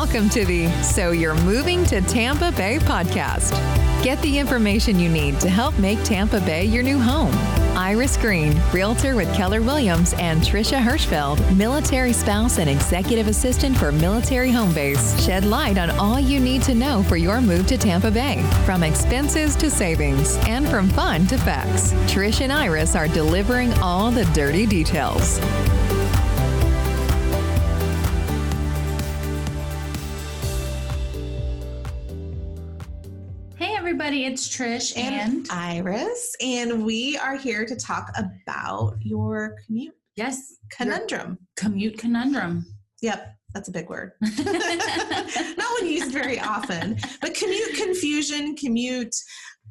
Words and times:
Welcome 0.00 0.28
to 0.30 0.44
the 0.44 0.70
So 0.84 1.10
You're 1.10 1.34
Moving 1.34 1.84
to 1.86 2.00
Tampa 2.00 2.52
Bay 2.52 2.78
podcast. 2.78 3.50
Get 4.00 4.22
the 4.22 4.38
information 4.38 4.96
you 4.96 5.08
need 5.08 5.40
to 5.40 5.48
help 5.48 5.76
make 5.76 6.00
Tampa 6.04 6.38
Bay 6.38 6.64
your 6.66 6.84
new 6.84 7.00
home. 7.00 7.34
Iris 7.76 8.16
Green, 8.16 8.56
realtor 8.72 9.16
with 9.16 9.34
Keller 9.34 9.60
Williams, 9.60 10.14
and 10.14 10.40
Trisha 10.40 10.80
Hirschfeld, 10.80 11.56
military 11.56 12.12
spouse 12.12 12.60
and 12.60 12.70
executive 12.70 13.26
assistant 13.26 13.76
for 13.76 13.90
Military 13.90 14.52
Home 14.52 14.72
Base, 14.72 15.20
shed 15.24 15.44
light 15.44 15.78
on 15.78 15.90
all 15.90 16.20
you 16.20 16.38
need 16.38 16.62
to 16.62 16.76
know 16.76 17.02
for 17.02 17.16
your 17.16 17.40
move 17.40 17.66
to 17.66 17.76
Tampa 17.76 18.12
Bay, 18.12 18.48
from 18.64 18.84
expenses 18.84 19.56
to 19.56 19.68
savings, 19.68 20.36
and 20.46 20.68
from 20.68 20.88
fun 20.90 21.26
to 21.26 21.36
facts. 21.38 21.92
Trish 22.06 22.40
and 22.40 22.52
Iris 22.52 22.94
are 22.94 23.08
delivering 23.08 23.72
all 23.80 24.12
the 24.12 24.26
dirty 24.26 24.64
details. 24.64 25.40
Everybody, 33.88 34.26
it's 34.26 34.46
Trish 34.46 34.94
and, 34.98 35.48
Iris, 35.50 36.36
and 36.42 36.84
we 36.84 37.16
are 37.16 37.38
here 37.38 37.64
to 37.64 37.74
talk 37.74 38.12
about 38.18 38.98
your 39.00 39.56
commute 39.64 39.94
yes, 40.14 40.56
conundrum. 40.70 41.38
commute 41.56 41.96
conundrum. 41.96 42.66
Yep, 43.00 43.34
that's 43.54 43.70
a 43.70 43.72
big 43.72 43.88
word. 43.88 44.12
Not 44.20 45.80
one 45.80 45.86
used 45.86 46.12
very 46.12 46.38
often, 46.38 46.98
but 47.22 47.32
commute 47.32 47.76
confusion, 47.76 48.54
commute 48.56 49.16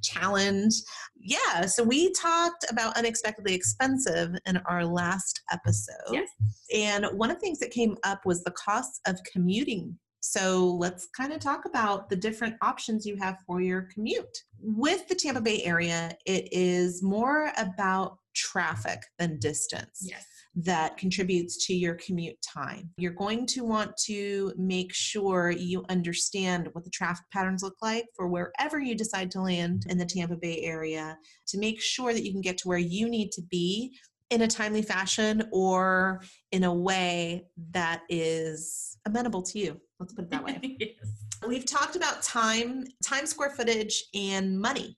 challenge. 0.02 0.74
Yeah, 1.20 1.68
so 1.68 1.84
we 1.84 2.12
talked 2.14 2.66
about 2.72 2.98
unexpectedly 2.98 3.54
expensive 3.54 4.36
in 4.48 4.58
our 4.66 4.84
last 4.84 5.42
episode. 5.52 5.94
Yes. 6.12 6.28
And 6.74 7.06
one 7.14 7.30
of 7.30 7.36
the 7.36 7.42
things 7.42 7.60
that 7.60 7.70
came 7.70 7.96
up 8.04 8.26
was 8.26 8.44
the 8.44 8.52
cost 8.52 9.00
of 9.06 9.20
commuting. 9.32 10.00
So 10.20 10.66
let's 10.80 11.08
kind 11.16 11.32
of 11.32 11.40
talk 11.40 11.66
about 11.66 12.10
the 12.10 12.16
different 12.16 12.56
options 12.62 13.06
you 13.06 13.16
have 13.18 13.38
for 13.46 13.62
your 13.62 13.84
commute. 13.94 14.44
With 14.60 15.08
the 15.08 15.16
Tampa 15.16 15.42
Bay 15.42 15.64
area, 15.64 16.12
it 16.26 16.50
is 16.52 17.04
more 17.04 17.52
about 17.58 18.18
traffic 18.36 19.02
than 19.18 19.40
distance 19.40 20.02
Yes. 20.04 20.26
that 20.56 20.98
contributes 20.98 21.66
to 21.68 21.74
your 21.74 21.96
commute 21.96 22.40
time. 22.42 22.92
You're 22.98 23.12
going 23.14 23.46
to 23.48 23.64
want 23.64 23.96
to 24.06 24.54
make 24.58 24.94
sure 24.94 25.50
you 25.52 25.84
understand 25.90 26.70
what 26.74 26.84
the 26.84 26.92
traffic 26.92 27.26
patterns 27.32 27.64
look 27.64 27.78
like 27.82 28.06
for 28.16 28.28
wherever 28.28 28.80
you 28.80 28.96
decide 28.96 29.32
to 29.32 29.42
land 29.42 29.86
in 29.90 29.98
the 29.98 30.06
Tampa 30.06 30.36
Bay 30.36 30.62
area 30.62 31.18
to 31.48 31.58
make 31.58 31.82
sure 31.82 32.14
that 32.14 32.24
you 32.24 32.32
can 32.32 32.42
get 32.42 32.58
to 32.60 32.68
where 32.68 32.78
you 32.78 33.10
need 33.10 33.32
to 33.32 33.42
be 33.50 33.98
in 34.30 34.42
a 34.42 34.48
timely 34.48 34.82
fashion 34.82 35.48
or 35.52 36.22
in 36.52 36.64
a 36.64 36.74
way 36.74 37.48
that 37.72 38.02
is 38.10 38.98
amenable 39.06 39.42
to 39.42 39.60
you. 39.60 39.80
Let's 40.00 40.14
put 40.14 40.26
it 40.26 40.32
that 40.32 40.44
way. 40.44 40.60
yes. 40.80 40.90
We've 41.48 41.66
talked 41.66 41.96
about 41.96 42.22
time, 42.24 42.86
time 43.04 43.26
square 43.26 43.52
footage, 43.52 44.04
and 44.14 44.60
money. 44.60 44.98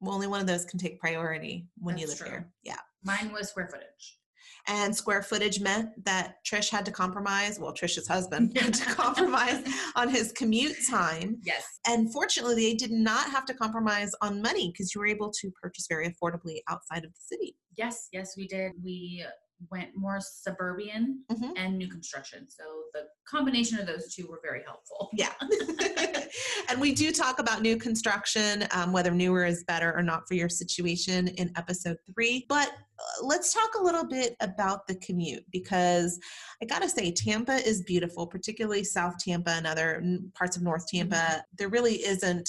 Well, 0.00 0.14
only 0.14 0.26
one 0.26 0.40
of 0.40 0.46
those 0.46 0.64
can 0.64 0.78
take 0.78 1.00
priority 1.00 1.68
when 1.78 1.96
you 1.96 2.08
live 2.08 2.18
true. 2.18 2.28
here. 2.28 2.52
Yeah. 2.64 2.78
Mine 3.04 3.32
was 3.32 3.50
square 3.50 3.68
footage. 3.68 4.18
And 4.68 4.94
square 4.94 5.22
footage 5.22 5.60
meant 5.60 5.90
that 6.04 6.36
Trish 6.46 6.70
had 6.70 6.84
to 6.86 6.92
compromise, 6.92 7.58
well, 7.58 7.72
Trish's 7.72 8.06
husband 8.06 8.56
had 8.56 8.74
to 8.74 8.84
compromise 8.86 9.64
on 9.96 10.08
his 10.08 10.32
commute 10.32 10.76
time. 10.88 11.38
Yes. 11.42 11.64
And 11.86 12.12
fortunately, 12.12 12.54
they 12.54 12.74
did 12.74 12.92
not 12.92 13.30
have 13.30 13.44
to 13.46 13.54
compromise 13.54 14.12
on 14.20 14.40
money 14.40 14.70
because 14.70 14.94
you 14.94 15.00
were 15.00 15.06
able 15.06 15.30
to 15.40 15.50
purchase 15.60 15.86
very 15.88 16.08
affordably 16.08 16.58
outside 16.68 17.04
of 17.04 17.12
the 17.12 17.20
city. 17.20 17.56
Yes, 17.76 18.08
yes, 18.12 18.34
we 18.36 18.46
did. 18.46 18.72
We 18.84 19.24
went 19.70 19.96
more 19.96 20.18
suburban 20.20 21.24
Mhm. 21.30 21.52
and 21.56 21.78
new 21.78 21.88
construction. 21.88 22.48
So 22.48 22.64
the 22.92 23.06
combination 23.26 23.78
of 23.78 23.86
those 23.86 24.14
two 24.14 24.26
were 24.26 24.40
very 24.42 24.62
helpful. 24.64 25.10
Yeah. 25.22 25.32
and 26.68 26.80
we 26.80 26.92
do 26.92 27.12
talk 27.12 27.38
about 27.38 27.62
new 27.62 27.76
construction, 27.76 28.66
um, 28.72 28.92
whether 28.92 29.10
newer 29.10 29.44
is 29.44 29.62
better 29.64 29.94
or 29.96 30.02
not 30.02 30.26
for 30.26 30.34
your 30.34 30.48
situation 30.48 31.28
in 31.28 31.52
episode 31.56 31.98
three. 32.12 32.46
But 32.48 32.68
uh, 32.68 33.24
let's 33.26 33.52
talk 33.52 33.70
a 33.78 33.82
little 33.82 34.04
bit 34.06 34.36
about 34.40 34.86
the 34.86 34.94
commute 34.96 35.44
because 35.52 36.18
I 36.62 36.66
gotta 36.66 36.88
say, 36.88 37.12
Tampa 37.12 37.56
is 37.56 37.82
beautiful, 37.82 38.26
particularly 38.26 38.84
South 38.84 39.18
Tampa 39.18 39.50
and 39.50 39.66
other 39.66 40.02
parts 40.34 40.56
of 40.56 40.62
North 40.62 40.86
Tampa. 40.88 41.44
There 41.58 41.68
really 41.68 42.04
isn't 42.04 42.48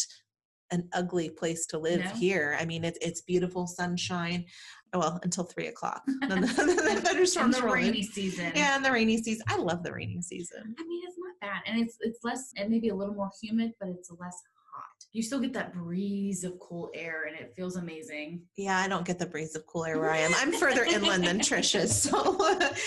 an 0.72 0.88
ugly 0.94 1.30
place 1.30 1.66
to 1.68 1.78
live 1.78 2.04
No. 2.04 2.10
here. 2.12 2.58
I 2.60 2.66
mean, 2.66 2.84
it's 2.84 2.98
it's 3.02 3.22
beautiful 3.22 3.68
sunshine. 3.68 4.46
Well, 4.94 5.20
until 5.24 5.44
three 5.44 5.68
o'clock. 5.68 6.04
Then 6.28 6.42
the, 6.42 6.48
the 6.96 7.02
thunderstorms 7.02 7.58
the 7.58 7.66
in. 7.66 7.72
rainy 7.74 8.04
season. 8.04 8.52
Yeah, 8.56 8.76
and 8.76 8.86
the 8.86 8.92
rainy 8.92 9.22
season. 9.22 9.44
I 9.48 9.58
love 9.58 9.84
the 9.84 9.92
rainy 9.92 10.22
season. 10.22 10.76
I 10.80 10.84
mean, 10.88 11.02
it's 11.06 11.18
not 11.18 11.34
bad, 11.42 11.62
and 11.66 11.80
it's 11.82 11.98
it's 12.02 12.24
less, 12.24 12.52
and 12.58 12.70
maybe 12.70 12.90
a 12.90 12.96
little 12.96 13.14
more 13.16 13.32
humid, 13.42 13.72
but 13.80 13.90
it's 13.90 14.10
less 14.20 14.42
hot. 14.74 14.84
You 15.12 15.22
still 15.22 15.40
get 15.40 15.54
that 15.54 15.74
breeze 15.74 16.44
of 16.44 16.58
cool 16.60 16.90
air, 16.96 17.26
and 17.28 17.38
it 17.38 17.54
feels 17.56 17.76
amazing. 17.76 18.42
Yeah, 18.58 18.80
I 18.80 18.88
don't 18.88 19.06
get 19.06 19.20
the 19.20 19.28
breeze 19.28 19.56
of 19.56 19.66
cool 19.68 19.86
air 19.86 20.00
where 20.00 20.10
I 20.12 20.18
am. 20.18 20.32
I'm 20.36 20.52
further 20.60 20.84
inland 20.86 21.24
than 21.26 21.40
Trish 21.40 21.76
is, 21.80 21.96
so 21.96 22.38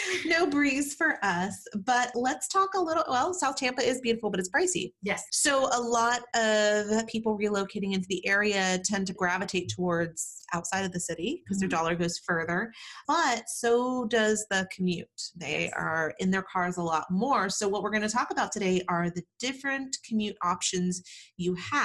no 0.27 0.47
breeze 0.47 0.95
for 0.95 1.19
us. 1.23 1.63
But 1.85 2.11
let's 2.15 2.49
talk 2.49 2.71
a 2.75 2.81
little. 2.81 3.05
Well, 3.09 3.33
South 3.33 3.57
Tampa 3.57 3.83
is 3.83 4.01
beautiful, 4.01 4.31
but 4.31 4.41
it's 4.41 4.51
pricey. 4.51 4.93
Yes. 5.03 5.23
So 5.31 5.69
a 5.73 5.81
lot 5.81 6.23
of 6.35 7.07
people 7.07 7.39
relocating 7.39 7.95
into 7.95 8.07
the 8.09 8.27
area 8.27 8.81
tend 8.85 9.07
to 9.07 9.13
gravitate 9.13 9.71
towards 9.75 10.43
outside 10.53 10.85
of 10.85 10.93
the 10.93 11.01
city 11.01 11.43
because 11.45 11.59
their 11.61 11.69
Mhm. 11.69 11.73
dollar 11.73 11.95
goes 11.97 12.19
further. 12.19 12.73
But 13.07 13.49
so 13.49 14.05
does 14.07 14.47
the 14.51 14.67
commute. 14.75 15.09
They 15.37 15.65
Yes. 15.65 15.73
are 15.77 16.15
in 16.19 16.31
their 16.31 16.43
cars 16.53 16.77
a 16.77 16.83
lot 16.83 17.05
more. 17.11 17.49
So 17.51 17.69
what 17.69 17.83
we're 17.83 17.91
going 17.91 18.03
to 18.03 18.09
talk 18.09 18.31
about 18.31 18.53
today 18.53 18.83
are 18.89 19.11
the 19.11 19.23
different 19.41 19.97
commute 20.09 20.37
options 20.43 21.03
you 21.37 21.55
have. 21.55 21.76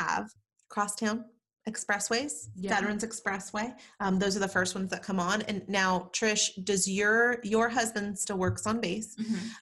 Crosstown 0.70 1.26
expressways, 1.70 2.48
Yeah. 2.56 2.74
Veterans 2.76 3.04
Expressway. 3.04 3.76
Um, 4.00 4.18
those 4.18 4.36
are 4.36 4.40
the 4.40 4.48
first 4.48 4.74
ones 4.74 4.90
that 4.90 5.04
come 5.04 5.20
on. 5.20 5.44
And 5.44 5.62
now, 5.68 6.10
Trish, 6.12 6.50
does 6.64 6.88
your 6.90 7.38
your 7.44 7.70
husband 7.70 8.18
still 8.18 8.38
works 8.38 8.66
on 8.66 8.82
base? 8.82 9.16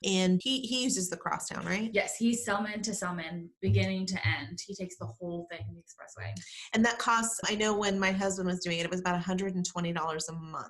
And 0.05 0.39
he 0.41 0.61
he 0.61 0.83
uses 0.83 1.09
the 1.09 1.17
crosstown, 1.17 1.65
right? 1.65 1.89
Yes, 1.93 2.15
he's 2.17 2.47
Selmon 2.47 2.81
to 2.83 2.91
Selmon, 2.91 3.49
beginning 3.61 4.05
to 4.07 4.27
end. 4.27 4.59
He 4.65 4.73
takes 4.75 4.97
the 4.97 5.07
whole 5.07 5.45
thing, 5.51 5.59
the 5.73 5.81
expressway. 5.81 6.31
And 6.73 6.85
that 6.85 6.99
costs, 6.99 7.39
I 7.45 7.55
know 7.55 7.75
when 7.75 7.99
my 7.99 8.11
husband 8.11 8.47
was 8.47 8.59
doing 8.59 8.79
it, 8.79 8.85
it 8.85 8.91
was 8.91 9.01
about 9.01 9.21
$120 9.21 10.29
a 10.29 10.31
month. 10.33 10.67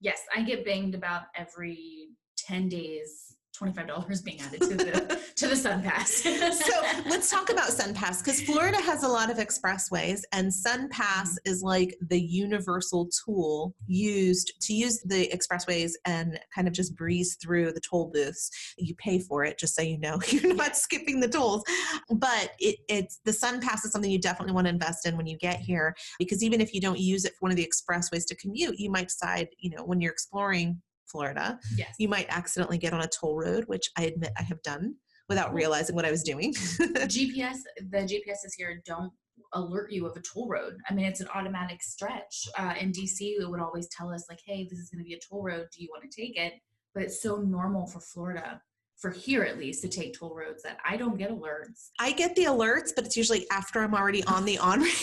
Yes, 0.00 0.20
I 0.34 0.42
get 0.42 0.64
banged 0.64 0.94
about 0.94 1.22
every 1.36 2.08
10 2.38 2.68
days, 2.68 3.36
$25 3.60 4.24
being 4.24 4.40
added 4.40 4.60
to 4.60 4.68
the 4.76 5.20
the 5.52 5.56
Sun 5.56 5.82
Pass. 5.82 6.22
So 6.62 6.72
let's 7.08 7.30
talk 7.30 7.50
about 7.50 7.68
SunPass 7.68 8.24
because 8.24 8.40
Florida 8.40 8.78
has 8.78 9.02
a 9.02 9.08
lot 9.08 9.30
of 9.30 9.36
expressways, 9.36 10.22
and 10.32 10.50
SunPass 10.50 11.12
Mm-hmm. 11.12 11.50
is 11.52 11.62
like 11.62 11.96
the 12.08 12.20
universal 12.20 13.10
tool 13.24 13.74
used 13.86 14.52
to 14.62 14.72
use 14.72 15.00
the 15.04 15.28
expressways 15.28 15.92
and 16.06 16.38
kind 16.54 16.66
of 16.66 16.74
just 16.74 16.96
breeze 16.96 17.36
through 17.42 17.72
the 17.72 17.80
toll 17.80 18.10
booths. 18.12 18.50
You 18.78 18.94
pay 18.96 19.18
for 19.18 19.44
it, 19.44 19.58
just 19.58 19.76
so 19.76 19.82
you 19.82 19.98
know, 19.98 20.20
you're 20.28 20.54
not 20.54 20.76
skipping 20.76 21.20
the 21.20 21.28
tolls. 21.28 21.62
But 22.10 22.52
it, 22.58 22.76
it's 22.88 23.20
the 23.24 23.32
SunPass 23.32 23.84
is 23.84 23.92
something 23.92 24.10
you 24.10 24.18
definitely 24.18 24.54
want 24.54 24.66
to 24.66 24.72
invest 24.72 25.06
in 25.06 25.16
when 25.16 25.26
you 25.26 25.36
get 25.36 25.60
here 25.60 25.94
because 26.18 26.42
even 26.42 26.60
if 26.60 26.72
you 26.72 26.80
don't 26.80 26.98
use 26.98 27.24
it 27.24 27.32
for 27.32 27.46
one 27.46 27.50
of 27.50 27.56
the 27.56 27.68
expressways 27.68 28.26
to 28.28 28.36
commute, 28.36 28.78
you 28.78 28.90
might 28.90 29.08
decide, 29.08 29.48
you 29.58 29.70
know, 29.70 29.84
when 29.84 30.00
you're 30.00 30.12
exploring 30.12 30.80
Florida, 31.06 31.58
yes. 31.76 31.94
you 31.98 32.08
might 32.08 32.26
accidentally 32.30 32.78
get 32.78 32.94
on 32.94 33.02
a 33.02 33.08
toll 33.08 33.36
road, 33.36 33.64
which 33.66 33.90
I 33.98 34.04
admit 34.04 34.32
I 34.38 34.42
have 34.42 34.62
done 34.62 34.94
without 35.32 35.54
realizing 35.54 35.96
what 35.96 36.04
I 36.04 36.10
was 36.10 36.22
doing. 36.22 36.52
GPS, 36.54 37.58
the 37.90 37.98
GPSs 37.98 38.52
here 38.56 38.82
don't 38.84 39.12
alert 39.54 39.90
you 39.90 40.06
of 40.06 40.16
a 40.16 40.20
toll 40.20 40.48
road. 40.48 40.76
I 40.88 40.94
mean, 40.94 41.06
it's 41.06 41.20
an 41.20 41.28
automatic 41.34 41.82
stretch. 41.82 42.48
Uh, 42.58 42.74
in 42.78 42.92
DC, 42.92 43.20
it 43.40 43.48
would 43.48 43.60
always 43.60 43.88
tell 43.88 44.12
us, 44.12 44.26
like, 44.28 44.40
hey, 44.46 44.66
this 44.68 44.78
is 44.78 44.90
going 44.90 45.02
to 45.02 45.08
be 45.08 45.14
a 45.14 45.20
toll 45.28 45.42
road. 45.42 45.66
Do 45.74 45.82
you 45.82 45.88
want 45.90 46.10
to 46.10 46.20
take 46.20 46.36
it? 46.36 46.54
But 46.94 47.04
it's 47.04 47.22
so 47.22 47.36
normal 47.36 47.86
for 47.86 48.00
Florida, 48.00 48.60
for 49.02 49.10
here 49.10 49.42
at 49.42 49.58
least, 49.58 49.82
to 49.82 49.88
take 49.88 50.16
toll 50.16 50.32
roads 50.32 50.62
that 50.62 50.78
I 50.88 50.96
don't 50.96 51.18
get 51.18 51.30
alerts. 51.30 51.90
I 51.98 52.12
get 52.12 52.36
the 52.36 52.44
alerts, 52.44 52.92
but 52.94 53.04
it's 53.04 53.16
usually 53.16 53.50
after 53.50 53.80
I'm 53.80 53.94
already 53.94 54.22
on 54.24 54.44
the 54.44 54.56
on 54.58 54.80
ramp. 54.80 54.94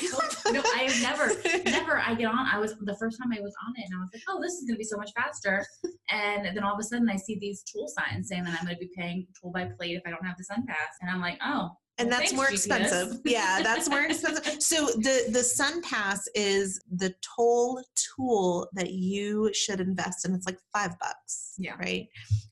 no, 0.52 0.62
I 0.74 0.88
have 0.88 1.02
never, 1.02 1.64
never. 1.70 2.00
I 2.00 2.16
get 2.16 2.28
on. 2.28 2.48
I 2.48 2.58
was 2.58 2.76
the 2.80 2.96
first 2.96 3.20
time 3.20 3.34
I 3.38 3.42
was 3.42 3.54
on 3.68 3.74
it, 3.76 3.86
and 3.86 3.98
I 3.98 4.00
was 4.00 4.10
like, 4.14 4.24
"Oh, 4.30 4.42
this 4.42 4.54
is 4.54 4.62
going 4.62 4.76
to 4.76 4.78
be 4.78 4.86
so 4.86 4.98
much 4.98 5.12
faster." 5.16 5.66
And 6.12 6.46
then 6.46 6.64
all 6.64 6.74
of 6.74 6.80
a 6.80 6.84
sudden, 6.84 7.10
I 7.10 7.18
see 7.18 7.38
these 7.40 7.62
toll 7.72 7.88
signs 7.90 8.30
saying 8.30 8.46
that 8.46 8.58
I'm 8.58 8.66
going 8.66 8.78
to 8.78 8.80
be 8.80 8.90
paying 8.98 9.28
toll 9.40 9.52
by 9.52 9.66
plate 9.66 9.98
if 9.98 10.04
I 10.08 10.10
don't 10.12 10.26
have 10.26 10.38
the 10.38 10.46
Sun 10.46 10.66
Pass, 10.66 10.96
and 11.02 11.12
I'm 11.12 11.20
like, 11.20 11.38
"Oh, 11.44 11.72
and 12.00 12.12
that's 12.12 12.32
thanks, 12.32 12.34
more 12.34 12.46
GPS. 12.48 12.54
expensive. 12.54 13.22
yeah, 13.26 13.62
that's 13.62 13.90
more 13.90 14.02
expensive. 14.10 14.62
So 14.62 14.88
the 14.88 15.26
the 15.32 15.44
Sun 15.44 15.82
Pass 15.82 16.28
is 16.36 16.82
the 16.92 17.14
toll 17.36 17.84
tool 17.96 18.68
that 18.74 18.92
you 18.92 19.52
should 19.54 19.80
invest 19.80 20.26
in. 20.28 20.34
It's 20.34 20.46
like 20.46 20.58
five 20.74 20.98
bucks. 21.00 21.56
Yeah. 21.58 21.76
Right. 21.76 22.08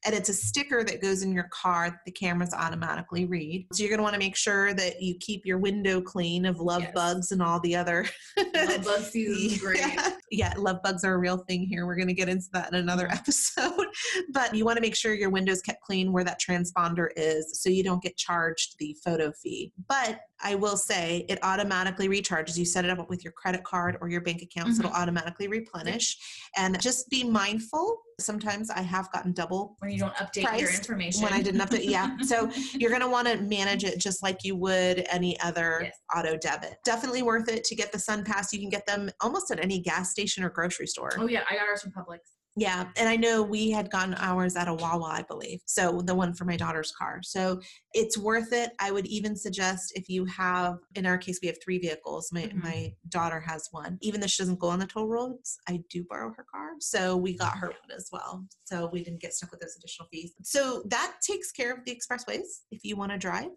And 0.05 0.13
it's 0.13 0.29
a 0.29 0.33
sticker 0.33 0.83
that 0.83 1.01
goes 1.01 1.23
in 1.23 1.31
your 1.31 1.49
car 1.51 1.89
that 1.89 1.99
the 2.05 2.11
cameras 2.11 2.53
automatically 2.53 3.25
read. 3.25 3.67
So 3.73 3.83
you're 3.83 3.89
gonna 3.89 4.03
want 4.03 4.13
to 4.13 4.19
make 4.19 4.35
sure 4.35 4.73
that 4.73 5.01
you 5.01 5.15
keep 5.19 5.45
your 5.45 5.57
window 5.57 6.01
clean 6.01 6.45
of 6.45 6.59
love 6.59 6.81
Yes. 6.81 6.93
bugs 6.93 7.31
and 7.31 7.41
all 7.41 7.59
the 7.61 7.75
other 7.75 8.05
Love 8.37 8.83
bug 8.83 9.01
season 9.11 9.59
great. 9.59 9.79
yeah. 9.79 10.11
yeah, 10.31 10.53
love 10.57 10.77
bugs 10.83 11.03
are 11.03 11.13
a 11.13 11.17
real 11.17 11.37
thing 11.37 11.63
here. 11.63 11.85
We're 11.85 11.95
going 11.95 12.07
to 12.07 12.13
get 12.13 12.29
into 12.29 12.47
that 12.53 12.69
in 12.69 12.75
another 12.75 13.05
mm-hmm. 13.07 13.17
episode. 13.17 13.87
But 14.31 14.53
you 14.53 14.65
want 14.65 14.77
to 14.77 14.81
make 14.81 14.95
sure 14.95 15.13
your 15.13 15.29
window's 15.29 15.61
kept 15.61 15.81
clean 15.81 16.11
where 16.11 16.23
that 16.23 16.39
transponder 16.39 17.07
is 17.15 17.61
so 17.61 17.69
you 17.69 17.83
don't 17.83 18.01
get 18.01 18.17
charged 18.17 18.75
the 18.79 18.95
photo 19.03 19.31
fee. 19.41 19.73
But 19.87 20.21
I 20.41 20.55
will 20.55 20.77
say 20.77 21.25
it 21.29 21.39
automatically 21.43 22.07
recharges. 22.07 22.57
You 22.57 22.65
set 22.65 22.85
it 22.85 22.91
up 22.91 23.09
with 23.09 23.23
your 23.23 23.33
credit 23.33 23.63
card 23.63 23.97
or 24.01 24.09
your 24.09 24.21
bank 24.21 24.41
account, 24.41 24.75
so 24.75 24.79
it'll 24.79 24.91
mm-hmm. 24.91 25.01
automatically 25.01 25.47
replenish. 25.47 26.17
And 26.55 26.79
just 26.81 27.09
be 27.09 27.23
mindful. 27.23 27.99
Sometimes 28.19 28.69
I 28.69 28.81
have 28.81 29.11
gotten 29.11 29.31
double 29.31 29.75
When 29.79 29.91
you 29.91 29.99
don't 29.99 30.13
update 30.15 30.59
your 30.59 30.69
information. 30.69 31.23
when 31.23 31.33
I 31.33 31.41
didn't 31.41 31.61
update. 31.61 31.85
Yeah. 31.85 32.17
So 32.21 32.49
you're 32.73 32.89
going 32.89 33.01
to 33.01 33.09
want 33.09 33.27
to 33.27 33.37
manage 33.37 33.83
it 33.83 33.99
just 33.99 34.23
like 34.23 34.43
you 34.43 34.55
would 34.55 35.05
any 35.09 35.39
other 35.41 35.81
Yes. 35.83 35.95
auto 36.15 36.37
debit. 36.37 36.77
Definitely 36.83 37.21
worth 37.21 37.49
it 37.49 37.63
to 37.65 37.75
get 37.75 37.91
the 37.91 37.99
Sun 37.99 38.23
Pass. 38.23 38.51
You 38.53 38.59
can 38.59 38.69
get 38.69 38.85
them 38.85 39.09
almost 39.21 39.51
at 39.51 39.63
any 39.63 39.79
gas 39.79 40.11
station 40.11 40.43
or 40.43 40.49
grocery 40.49 40.87
store. 40.87 41.11
oh 41.17 41.27
yeah, 41.27 41.43
I 41.49 41.55
got 41.55 41.67
ours 41.67 41.81
from 41.81 41.91
Publix. 41.91 42.19
Yeah. 42.59 42.87
And 42.97 43.07
I 43.07 43.15
know 43.15 43.43
we 43.43 43.69
had 43.69 43.91
gotten 43.91 44.15
ours 44.17 44.55
at 44.55 44.67
a 44.67 44.73
Wawa, 44.73 45.05
I 45.05 45.21
believe. 45.21 45.61
So 45.67 46.01
the 46.01 46.15
one 46.15 46.33
for 46.33 46.43
my 46.43 46.57
daughter's 46.57 46.91
car. 46.91 47.19
So 47.21 47.61
it's 47.93 48.17
worth 48.17 48.51
it. 48.51 48.71
I 48.79 48.89
would 48.91 49.05
even 49.05 49.35
suggest 49.35 49.93
if 49.95 50.09
you 50.09 50.25
have, 50.25 50.77
in 50.95 51.05
our 51.05 51.19
case, 51.19 51.37
we 51.39 51.47
have 51.49 51.57
three 51.63 51.77
vehicles. 51.77 52.31
My, 52.33 52.41
Mhm. 52.47 52.63
my 52.63 52.93
daughter 53.09 53.39
has 53.39 53.67
one. 53.69 53.99
Even 54.01 54.19
though 54.21 54.25
she 54.27 54.41
doesn't 54.41 54.57
go 54.57 54.69
on 54.69 54.79
the 54.79 54.87
toll 54.87 55.07
roads, 55.07 55.59
I 55.69 55.83
do 55.91 56.03
borrow 56.09 56.33
her 56.35 56.45
car. 56.51 56.71
So 56.79 57.15
we 57.15 57.37
got 57.37 57.57
her 57.59 57.67
one 57.67 57.91
as 57.95 58.09
well. 58.11 58.43
So 58.63 58.89
we 58.91 59.03
didn't 59.03 59.21
get 59.21 59.35
stuck 59.35 59.51
with 59.51 59.59
those 59.59 59.75
additional 59.77 60.07
fees. 60.11 60.33
So 60.41 60.81
that 60.87 61.17
takes 61.21 61.51
care 61.51 61.71
of 61.71 61.85
the 61.85 61.95
expressways 61.95 62.61
if 62.71 62.83
you 62.83 62.95
want 62.95 63.11
to 63.11 63.19
drive. 63.19 63.51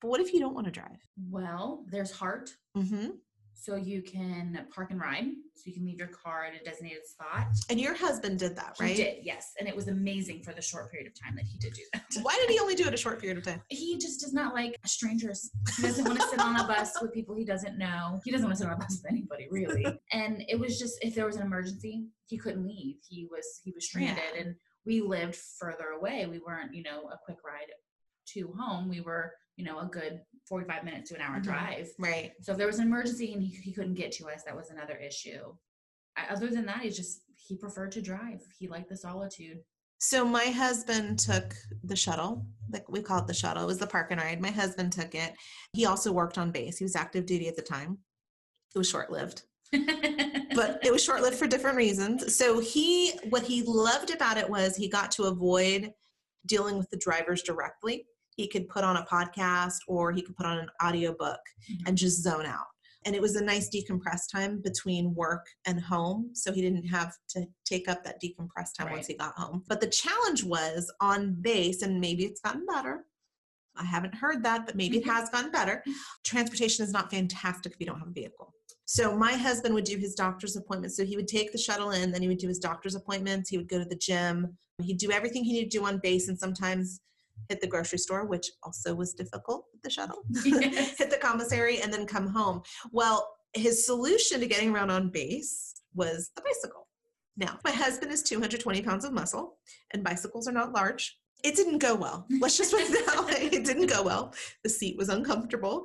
But 0.00 0.08
what 0.08 0.20
if 0.20 0.32
you 0.32 0.40
don't 0.40 0.54
want 0.54 0.64
to 0.66 0.72
drive? 0.72 0.98
Well, 1.30 1.84
there's 1.88 2.10
HART, 2.10 2.50
Mm-hmm. 2.76 3.10
So 3.60 3.76
you 3.76 4.00
can 4.02 4.66
park 4.74 4.90
and 4.90 4.98
ride. 5.00 5.26
So 5.54 5.64
you 5.66 5.74
can 5.74 5.84
leave 5.84 5.98
your 5.98 6.08
car 6.08 6.46
at 6.46 6.58
a 6.58 6.64
designated 6.64 7.06
spot. 7.06 7.46
And 7.68 7.78
your 7.78 7.94
husband 7.94 8.38
did 8.38 8.56
that, 8.56 8.76
right? 8.80 8.96
He 8.96 9.02
did, 9.02 9.18
yes, 9.22 9.52
and 9.58 9.68
it 9.68 9.76
was 9.76 9.88
amazing 9.88 10.42
for 10.42 10.54
the 10.54 10.62
short 10.62 10.90
period 10.90 11.06
of 11.06 11.20
time 11.22 11.36
that 11.36 11.44
he 11.44 11.58
did 11.58 11.74
do 11.74 11.82
that. 11.92 12.02
Why 12.22 12.34
did 12.40 12.48
he 12.48 12.58
only 12.58 12.74
do 12.74 12.86
it 12.86 12.94
a 12.94 12.96
short 12.96 13.20
period 13.20 13.36
of 13.36 13.44
time? 13.44 13.60
He 13.68 13.98
just 13.98 14.20
does 14.20 14.32
not 14.32 14.54
like 14.54 14.76
strangers. 14.86 15.50
He 15.76 15.82
doesn't 15.82 16.06
want 16.06 16.18
to 16.18 16.26
sit 16.28 16.40
on 16.40 16.58
a 16.58 16.66
bus 16.66 16.96
with 17.02 17.12
people 17.12 17.34
he 17.36 17.44
doesn't 17.44 17.76
know. 17.76 18.20
He 18.24 18.30
doesn't 18.30 18.46
want 18.46 18.56
to 18.56 18.62
sit 18.64 18.68
on 18.68 18.72
a 18.72 18.78
bus 18.78 18.98
with 19.02 19.12
anybody, 19.12 19.48
really. 19.50 19.84
And 20.12 20.42
it 20.48 20.58
was 20.58 20.78
just 20.78 20.94
if 21.02 21.14
there 21.14 21.26
was 21.26 21.36
an 21.36 21.42
emergency, 21.42 22.06
he 22.26 22.38
couldn't 22.38 22.66
leave. 22.66 22.96
He 23.06 23.28
was 23.30 23.60
he 23.62 23.72
was 23.72 23.84
stranded, 23.84 24.22
Yeah. 24.34 24.40
and 24.40 24.54
we 24.86 25.02
lived 25.02 25.36
further 25.58 25.88
away. 25.98 26.26
We 26.26 26.38
weren't, 26.38 26.74
you 26.74 26.82
know, 26.82 27.02
a 27.12 27.18
quick 27.22 27.38
ride 27.44 27.68
to 28.28 28.52
home. 28.58 28.88
We 28.88 29.02
were, 29.02 29.32
you 29.56 29.64
know, 29.66 29.78
a 29.80 29.86
good 29.86 30.20
forty-five 30.50 30.84
minutes 30.84 31.08
to 31.08 31.14
an 31.14 31.22
hour 31.22 31.38
Mhm. 31.38 31.44
drive. 31.44 31.90
Right. 31.98 32.32
So 32.42 32.52
if 32.52 32.58
there 32.58 32.66
was 32.66 32.78
an 32.78 32.86
emergency 32.86 33.32
and 33.32 33.40
he, 33.42 33.54
he 33.54 33.72
couldn't 33.72 33.94
get 33.94 34.12
to 34.12 34.28
us, 34.28 34.42
that 34.44 34.54
was 34.54 34.68
another 34.70 34.96
issue. 34.96 35.54
I- 36.16 36.26
Other 36.34 36.48
than 36.48 36.66
that, 36.66 36.80
he 36.80 36.90
just 36.90 37.22
he 37.36 37.56
preferred 37.56 37.92
to 37.92 38.02
drive. 38.02 38.42
He 38.58 38.68
liked 38.68 38.90
the 38.90 38.96
solitude. 38.96 39.60
So 40.02 40.24
my 40.24 40.46
husband 40.46 41.18
took 41.18 41.54
the 41.84 41.96
shuttle, 41.96 42.44
like 42.70 42.88
we 42.88 43.00
call 43.02 43.18
it 43.20 43.26
the 43.26 43.34
shuttle. 43.34 43.62
It 43.62 43.66
was 43.66 43.78
the 43.78 43.86
park 43.86 44.10
and 44.10 44.20
ride. 44.20 44.40
My 44.40 44.50
husband 44.50 44.92
took 44.92 45.14
it. 45.14 45.34
He 45.72 45.86
also 45.86 46.10
worked 46.12 46.36
on 46.38 46.50
base. 46.50 46.78
He 46.78 46.84
was 46.84 46.96
active 46.96 47.26
duty 47.26 47.48
at 47.48 47.56
the 47.56 47.62
time. 47.62 47.98
It 48.74 48.78
was 48.78 48.88
short 48.88 49.10
lived, 49.10 49.42
but 49.72 50.80
it 50.84 50.92
was 50.92 51.02
short 51.04 51.22
lived 51.22 51.36
for 51.36 51.46
different 51.46 51.76
reasons. 51.76 52.34
So 52.36 52.60
he, 52.60 53.12
what 53.28 53.42
he 53.42 53.62
loved 53.62 54.10
about 54.10 54.36
it 54.38 54.48
was 54.48 54.74
he 54.76 54.88
got 54.88 55.10
to 55.12 55.24
avoid 55.24 55.92
dealing 56.46 56.78
with 56.78 56.88
the 56.90 56.96
drivers 56.96 57.42
directly. 57.42 58.06
He 58.40 58.48
could 58.48 58.70
put 58.70 58.84
on 58.84 58.96
a 58.96 59.04
podcast 59.04 59.80
or 59.86 60.12
he 60.12 60.22
could 60.22 60.34
put 60.34 60.46
on 60.46 60.56
an 60.58 60.68
audiobook 60.82 61.40
Mhm. 61.70 61.82
and 61.88 61.98
just 61.98 62.22
zone 62.22 62.46
out. 62.46 62.68
And 63.04 63.14
it 63.14 63.20
was 63.20 63.36
a 63.36 63.44
nice 63.44 63.68
decompressed 63.68 64.30
time 64.32 64.62
between 64.62 65.14
work 65.14 65.46
and 65.66 65.78
home. 65.78 66.30
So 66.32 66.50
he 66.50 66.62
didn't 66.62 66.86
have 66.86 67.12
to 67.34 67.46
take 67.66 67.86
up 67.86 68.02
that 68.04 68.18
decompressed 68.22 68.74
time 68.78 68.92
once 68.92 69.06
he 69.08 69.14
got 69.14 69.34
home. 69.34 69.62
But 69.68 69.82
the 69.82 69.88
challenge 69.88 70.42
was 70.42 70.90
on 71.00 71.34
base, 71.34 71.82
and 71.82 72.00
maybe 72.00 72.24
it's 72.24 72.40
gotten 72.40 72.64
better. 72.64 73.04
I 73.76 73.84
haven't 73.84 74.14
heard 74.14 74.42
that, 74.44 74.64
but 74.64 74.74
maybe 74.74 74.96
it 74.96 75.04
has 75.04 75.28
gotten 75.28 75.50
better. 75.50 75.84
Transportation 76.24 76.82
is 76.82 76.92
not 76.92 77.10
fantastic 77.10 77.72
if 77.74 77.80
you 77.80 77.86
don't 77.86 77.98
have 77.98 78.08
a 78.08 78.12
vehicle. 78.12 78.54
So 78.86 79.14
my 79.16 79.34
husband 79.34 79.74
would 79.74 79.84
do 79.84 79.98
his 79.98 80.14
doctor's 80.14 80.56
appointments. 80.56 80.96
So 80.96 81.04
he 81.04 81.16
would 81.16 81.28
take 81.28 81.52
the 81.52 81.58
shuttle 81.58 81.90
in, 81.90 82.10
then 82.10 82.22
he 82.22 82.28
would 82.28 82.38
do 82.38 82.48
his 82.48 82.58
doctor's 82.58 82.94
appointments. 82.94 83.50
He 83.50 83.58
would 83.58 83.68
go 83.68 83.78
to 83.78 83.84
the 83.84 83.96
gym. 83.96 84.56
He'd 84.82 84.98
do 84.98 85.12
everything 85.12 85.44
he 85.44 85.52
needed 85.52 85.70
to 85.70 85.78
do 85.78 85.84
on 85.86 85.98
base, 85.98 86.28
and 86.28 86.38
sometimes 86.38 87.00
hit 87.48 87.60
the 87.60 87.66
grocery 87.66 87.98
store, 87.98 88.24
which 88.26 88.50
also 88.62 88.94
was 88.94 89.14
difficult 89.14 89.66
with 89.72 89.82
the 89.82 89.90
shuttle. 89.90 90.22
Yes. 90.44 90.98
hit 90.98 91.10
the 91.10 91.16
commissary 91.16 91.80
and 91.80 91.92
then 91.92 92.06
come 92.06 92.28
home. 92.28 92.62
Well, 92.92 93.28
his 93.54 93.84
solution 93.86 94.40
to 94.40 94.46
getting 94.46 94.70
around 94.74 94.90
on 94.90 95.10
base 95.10 95.74
was 95.94 96.30
the 96.36 96.42
bicycle. 96.42 96.86
Now, 97.36 97.58
my 97.64 97.70
husband 97.72 98.12
is 98.12 98.22
220 98.22 98.82
pounds 98.82 99.04
of 99.04 99.12
muscle, 99.12 99.56
and 99.92 100.04
bicycles 100.04 100.46
are 100.46 100.52
not 100.52 100.72
large. 100.72 101.16
It 101.42 101.56
didn't 101.56 101.78
go 101.78 101.94
well. 101.94 102.26
Let's 102.38 102.58
just 102.58 102.70
put 102.70 102.82
it 102.82 103.06
that 103.06 103.24
way. 103.26 103.48
It 103.50 103.64
didn't 103.64 103.86
go 103.86 104.02
well. 104.02 104.34
The 104.62 104.68
seat 104.68 104.98
was 104.98 105.08
uncomfortable. 105.08 105.84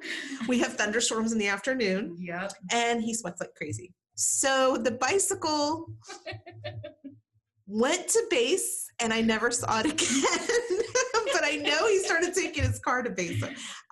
We 0.49 0.59
have 0.59 0.73
thunderstorms 0.73 1.31
in 1.31 1.37
the 1.39 1.47
afternoon, 1.47 2.17
Yep. 2.19 2.51
and 2.71 3.01
he 3.01 3.13
sweats 3.13 3.39
like 3.39 3.55
crazy. 3.55 3.93
So 4.15 4.77
the 4.77 4.91
bicycle 4.91 5.87
went 7.67 8.07
to 8.09 8.23
base, 8.29 8.87
and 8.99 9.13
I 9.13 9.21
never 9.21 9.49
saw 9.51 9.79
it 9.79 9.85
again. 9.85 10.74
I 11.45 11.57
know 11.57 11.87
he 11.87 11.99
started 11.99 12.33
taking 12.33 12.63
his 12.63 12.79
car 12.79 13.03
to 13.03 13.09
base. 13.11 13.43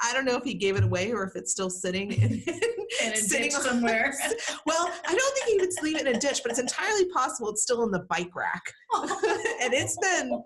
I 0.01 0.11
don't 0.11 0.25
know 0.25 0.35
if 0.35 0.44
he 0.44 0.55
gave 0.55 0.75
it 0.75 0.83
away 0.83 1.11
or 1.11 1.23
if 1.23 1.35
it's 1.35 1.51
still 1.51 1.69
sitting 1.69 2.11
in, 2.11 2.44
In 3.03 3.15
sitting 3.15 3.51
somewhere. 3.51 4.13
Well, 4.65 4.91
I 5.07 5.15
don't 5.15 5.35
think 5.35 5.47
he 5.47 5.57
would 5.59 5.69
leave 5.83 5.97
it 5.97 6.07
in 6.07 6.15
a 6.15 6.19
ditch, 6.19 6.41
but 6.44 6.51
it's 6.51 6.59
entirely 6.59 7.05
possible 7.09 7.50
it's 7.51 7.61
still 7.61 7.83
in 7.83 7.91
the 7.91 8.05
bike 8.09 8.35
rack. 8.35 8.63
and 9.61 9.73
it's 9.73 9.97
been 9.97 10.44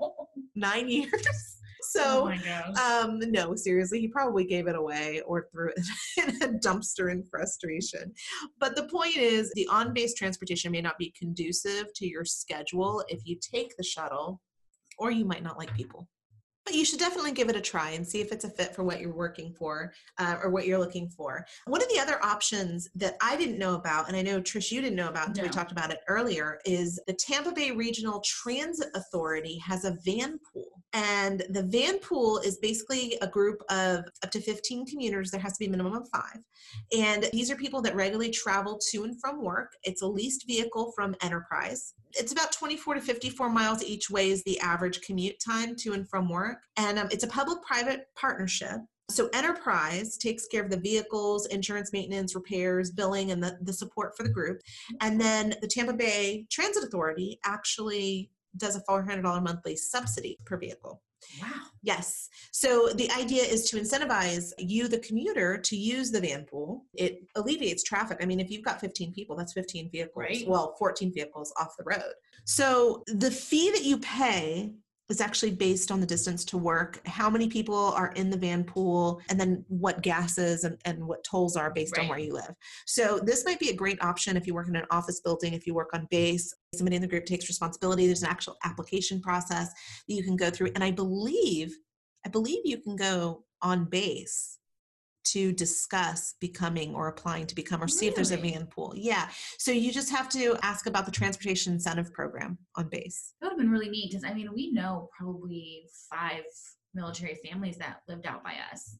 nine 0.55 0.89
years. 0.89 1.11
oh 1.15 2.29
So 2.29 2.31
gosh. 2.43 2.77
um, 2.77 3.19
no, 3.31 3.55
seriously, 3.55 4.01
he 4.01 4.09
probably 4.09 4.43
gave 4.43 4.67
it 4.67 4.75
away 4.75 5.21
or 5.25 5.47
threw 5.51 5.69
it 5.69 5.79
in 6.17 6.43
a 6.43 6.59
dumpster 6.59 7.09
in 7.11 7.23
frustration. 7.23 8.13
But 8.59 8.75
the 8.75 8.87
point 8.87 9.15
is, 9.15 9.51
the 9.55 9.67
on 9.67 9.93
base 9.93 10.13
transportation 10.13 10.71
may 10.73 10.81
not 10.81 10.97
be 10.97 11.13
conducive 11.17 11.93
to 11.95 12.05
your 12.07 12.25
schedule 12.25 13.03
if 13.07 13.21
you 13.23 13.37
take 13.39 13.75
the 13.77 13.83
shuttle, 13.83 14.41
or 14.97 15.11
you 15.11 15.23
might 15.25 15.43
not 15.43 15.57
like 15.57 15.73
people. 15.73 16.09
But 16.67 16.75
you 16.75 16.83
should 16.83 16.99
definitely 16.99 17.31
give 17.31 17.47
it 17.47 17.55
a 17.55 17.61
try 17.61 17.91
and 17.91 18.05
see 18.05 18.19
if 18.19 18.33
it's 18.33 18.43
a 18.43 18.49
fit 18.49 18.75
for 18.75 18.83
what 18.83 18.99
you're 18.99 19.15
working 19.15 19.53
for 19.53 19.93
uh, 20.17 20.35
or 20.43 20.49
what 20.49 20.67
you're 20.67 20.77
looking 20.77 21.07
for. 21.07 21.45
One 21.65 21.81
of 21.81 21.87
the 21.87 21.97
other 21.97 22.21
options 22.21 22.89
that 22.95 23.15
I 23.21 23.37
didn't 23.37 23.57
know 23.57 23.75
about, 23.75 24.09
and 24.09 24.17
I 24.17 24.21
know 24.21 24.41
Trish, 24.41 24.69
you 24.69 24.81
didn't 24.81 24.97
know 24.97 25.07
about 25.07 25.29
until 25.29 25.45
we 25.45 25.49
talked 25.49 25.71
about 25.71 25.91
it 25.91 25.99
earlier, 26.09 26.59
is 26.65 26.99
the 27.07 27.13
Tampa 27.13 27.53
Bay 27.53 27.71
Regional 27.71 28.19
Transit 28.19 28.89
Authority 28.95 29.57
has 29.59 29.85
a 29.85 29.97
van 30.03 30.41
pool. 30.51 30.83
And 30.97 31.43
the 31.51 31.61
van 31.61 31.99
pool 31.99 32.39
is 32.39 32.57
basically 32.57 33.19
a 33.21 33.27
group 33.27 33.61
of 33.69 34.05
up 34.23 34.31
to 34.31 34.41
15 34.41 34.87
commuters. 34.87 35.29
There 35.29 35.39
has 35.39 35.53
to 35.53 35.59
be 35.59 35.67
a 35.67 35.69
minimum 35.69 35.93
of 35.93 36.09
five. 36.09 36.39
And 36.97 37.29
these 37.31 37.51
are 37.51 37.55
people 37.55 37.83
that 37.83 37.95
regularly 37.95 38.31
travel 38.31 38.79
to 38.89 39.03
and 39.03 39.19
from 39.21 39.43
work. 39.43 39.73
It's 39.83 40.01
a 40.01 40.07
leased 40.07 40.47
vehicle 40.47 40.93
from 40.95 41.15
Enterprise. 41.21 41.93
It's 42.13 42.31
about 42.31 42.51
24 42.51 42.95
to 42.95 43.01
54 43.01 43.47
miles 43.47 43.83
each 43.83 44.09
way 44.09 44.31
is 44.31 44.43
the 44.43 44.59
average 44.59 45.01
commute 45.01 45.39
time 45.39 45.75
to 45.75 45.93
and 45.93 46.09
from 46.09 46.29
work. 46.29 46.63
And 46.77 46.97
um, 46.97 47.09
it's 47.11 47.23
a 47.23 47.27
public 47.27 47.61
private 47.61 48.07
partnership. 48.19 48.79
So 49.11 49.29
Enterprise 49.33 50.17
takes 50.17 50.47
care 50.47 50.63
of 50.63 50.71
the 50.71 50.79
vehicles, 50.79 51.45
insurance 51.45 51.93
maintenance, 51.93 52.33
repairs, 52.33 52.89
billing, 52.89 53.29
and 53.29 53.41
the, 53.41 53.59
the 53.61 53.71
support 53.71 54.17
for 54.17 54.23
the 54.23 54.29
group. 54.29 54.61
And 54.99 55.21
then 55.21 55.53
the 55.61 55.67
Tampa 55.67 55.93
Bay 55.93 56.47
Transit 56.49 56.83
Authority 56.83 57.39
actually 57.45 58.31
does 58.57 58.75
a 58.75 58.81
$400 58.81 59.23
monthly 59.43 59.75
subsidy 59.75 60.37
per 60.45 60.57
vehicle. 60.57 61.01
wow. 61.41 61.49
Yes. 61.81 62.29
So 62.51 62.89
the 62.89 63.09
idea 63.11 63.43
is 63.43 63.69
to 63.69 63.79
incentivize 63.79 64.51
you, 64.57 64.87
the 64.87 64.99
commuter, 64.99 65.57
to 65.57 65.75
use 65.75 66.11
the 66.11 66.21
van 66.21 66.45
pool. 66.45 66.85
It 66.93 67.19
alleviates 67.35 67.83
traffic. 67.83 68.19
I 68.21 68.25
mean, 68.25 68.39
if 68.39 68.49
you've 68.49 68.65
got 68.65 68.81
15 68.81 69.13
people, 69.13 69.35
that's 69.35 69.53
15 69.53 69.89
vehicles. 69.91 70.15
Right. 70.15 70.47
Well, 70.47 70.75
14 70.77 71.13
vehicles 71.13 71.53
off 71.59 71.75
the 71.77 71.83
road. 71.85 72.13
So 72.45 73.03
the 73.07 73.31
fee 73.31 73.71
that 73.71 73.83
you 73.83 73.99
pay 73.99 74.73
is 75.09 75.21
actually 75.21 75.51
based 75.51 75.89
on 75.89 76.01
the 76.01 76.05
distance 76.05 76.43
to 76.43 76.57
work, 76.57 76.99
how 77.05 77.29
many 77.29 77.47
people 77.47 77.93
are 77.93 78.11
in 78.13 78.29
the 78.29 78.37
van 78.37 78.63
pool, 78.63 79.21
and 79.29 79.39
then 79.39 79.63
what 79.69 80.01
gases 80.01 80.65
and, 80.65 80.77
and 80.83 81.05
what 81.05 81.23
tolls 81.23 81.55
are 81.55 81.71
based 81.71 81.97
on 81.97 82.07
where 82.07 82.19
you 82.19 82.33
live. 82.33 82.53
So 82.85 83.19
this 83.23 83.45
might 83.45 83.59
be 83.59 83.69
a 83.69 83.75
great 83.75 84.01
option 84.03 84.35
if 84.35 84.45
you 84.45 84.53
work 84.53 84.67
in 84.67 84.75
an 84.75 84.85
office 84.91 85.21
building, 85.21 85.53
if 85.53 85.65
you 85.65 85.73
work 85.73 85.91
on 85.93 86.07
base, 86.11 86.53
somebody 86.75 86.97
in 86.97 87.01
the 87.01 87.07
group 87.07 87.25
takes 87.25 87.47
responsibility. 87.47 88.05
There's 88.05 88.23
an 88.23 88.29
actual 88.29 88.57
application 88.65 89.21
process 89.21 89.69
that 90.07 90.13
you 90.13 90.23
can 90.23 90.35
go 90.35 90.49
through. 90.49 90.71
And 90.75 90.83
I 90.83 90.91
believe, 90.91 91.77
I 92.25 92.29
believe 92.29 92.61
you 92.65 92.77
can 92.79 92.97
go 92.97 93.45
on 93.61 93.85
base 93.85 94.57
to 95.31 95.51
discuss 95.53 96.35
becoming 96.39 96.95
or 96.95 97.07
applying 97.07 97.45
to 97.47 97.55
become 97.55 97.81
or 97.83 97.87
see 97.87 98.07
if 98.07 98.15
there's 98.15 98.31
a 98.31 98.37
Really? 98.37 98.51
van 98.53 98.67
pool. 98.67 98.93
Yeah. 98.95 99.29
So 99.57 99.71
you 99.71 99.91
just 99.91 100.11
have 100.11 100.29
to 100.29 100.57
ask 100.63 100.85
about 100.87 101.05
the 101.05 101.11
transportation 101.11 101.73
incentive 101.73 102.11
program 102.13 102.57
on 102.75 102.89
base. 102.89 103.33
That 103.41 103.47
would 103.47 103.51
have 103.53 103.59
been 103.59 103.71
really 103.71 103.89
neat 103.89 104.11
because 104.11 104.23
I 104.23 104.33
mean, 104.33 104.49
we 104.53 104.71
know 104.71 105.09
probably 105.17 105.83
five 106.11 106.43
military 106.93 107.35
families 107.45 107.77
that 107.77 108.01
lived 108.07 108.25
out 108.25 108.43
by 108.43 108.53
us 108.71 108.97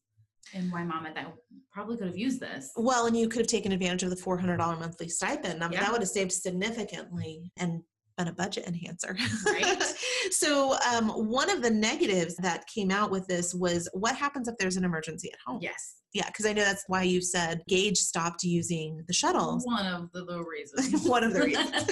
in 0.54 0.70
Wimauma 0.70 1.14
that 1.14 1.32
probably 1.70 1.96
could 1.96 2.06
have 2.06 2.16
used 2.16 2.40
this. 2.40 2.70
Well, 2.76 3.06
and 3.06 3.16
you 3.16 3.28
could 3.28 3.40
have 3.40 3.46
taken 3.48 3.72
advantage 3.72 4.02
of 4.02 4.10
the 4.10 4.16
$400 4.16 4.56
monthly 4.78 5.08
stipend. 5.08 5.62
Um, 5.62 5.72
Yeah. 5.72 5.80
That 5.80 5.92
would 5.92 6.00
have 6.00 6.08
saved 6.08 6.32
significantly 6.32 7.52
and 7.58 7.82
been 8.16 8.28
a 8.28 8.32
budget 8.32 8.66
enhancer. 8.66 9.16
Right. 9.46 9.82
so, 10.32 10.76
um, 10.90 11.08
one 11.08 11.50
of 11.50 11.62
the 11.62 11.70
negatives 11.70 12.36
that 12.36 12.66
came 12.66 12.90
out 12.90 13.10
with 13.10 13.26
this 13.26 13.54
was 13.54 13.88
what 13.92 14.16
happens 14.16 14.48
if 14.48 14.56
there's 14.58 14.76
an 14.76 14.84
emergency 14.84 15.30
at 15.32 15.38
home? 15.44 15.60
Yes. 15.62 15.98
Yeah, 16.14 16.26
because 16.26 16.46
I 16.46 16.54
know 16.54 16.64
that's 16.64 16.84
why 16.86 17.02
you 17.02 17.20
said 17.20 17.62
Gage 17.68 17.98
stopped 17.98 18.42
using 18.42 19.04
the 19.06 19.12
shuttles. 19.12 19.66
One 19.66 19.84
of 19.86 20.10
the, 20.12 20.42
reasons. 20.42 21.02
One 21.08 21.22
of 21.22 21.34
the 21.34 21.42
reasons. 21.44 21.90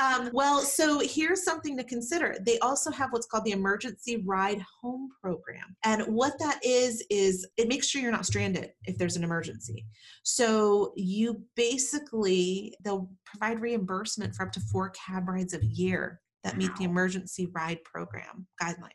um, 0.00 0.30
well, 0.32 0.60
so 0.60 1.00
here's 1.00 1.42
something 1.42 1.76
to 1.76 1.82
consider. 1.82 2.36
They 2.46 2.60
also 2.60 2.92
have 2.92 3.10
what's 3.10 3.26
called 3.26 3.44
the 3.44 3.50
Emergency 3.50 4.22
Ride 4.24 4.64
Home 4.82 5.08
Program. 5.20 5.76
And 5.84 6.02
what 6.02 6.38
that 6.38 6.60
is, 6.64 7.04
is 7.10 7.46
it 7.56 7.66
makes 7.66 7.88
sure 7.88 8.00
you're 8.00 8.12
not 8.12 8.24
stranded 8.26 8.70
if 8.84 8.98
there's 8.98 9.16
an 9.16 9.24
emergency. 9.24 9.84
So 10.22 10.92
you 10.96 11.42
basically, 11.56 12.72
they'll 12.84 13.10
provide 13.24 13.60
reimbursement 13.60 14.36
for 14.36 14.46
up 14.46 14.52
to 14.52 14.60
four 14.60 14.90
cab 14.90 15.28
rides 15.28 15.54
a 15.54 15.64
year 15.64 16.20
that 16.46 16.56
meet 16.56 16.74
the 16.76 16.84
Emergency 16.84 17.48
Ride 17.52 17.82
Program 17.82 18.46
guideline. 18.62 18.90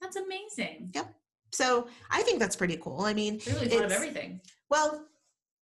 That's 0.00 0.16
amazing. 0.16 0.90
Yep. 0.94 1.14
So 1.52 1.88
I 2.10 2.22
think 2.22 2.38
that's 2.38 2.56
pretty 2.56 2.78
cool. 2.78 3.02
I 3.02 3.12
mean, 3.12 3.38
really 3.46 3.68
thought 3.68 3.84
of 3.84 3.92
everything. 3.92 4.40
well, 4.70 5.04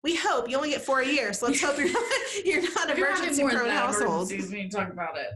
we 0.03 0.15
hope 0.15 0.49
you 0.49 0.55
only 0.55 0.69
get 0.69 0.81
four 0.81 1.01
a 1.01 1.05
year, 1.07 1.33
so 1.33 1.47
let's 1.47 1.61
hope 1.61 1.77
you're 1.77 1.91
not, 1.91 2.03
you're 2.45 2.61
not 2.61 2.89
If 2.89 2.97
you're 2.97 3.09
having 3.09 3.23
emergency 3.23 3.41
prone 3.43 3.67
that 3.67 3.85
household. 3.85 4.29
emergencies, 4.31 4.51
we 4.51 4.63
need 4.63 4.71
to 4.71 4.77
talk 4.77 4.91
about 4.91 5.17
it. 5.17 5.27